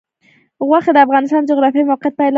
[0.67, 2.29] غوښې د افغانستان د جغرافیایي موقیعت پایله ده.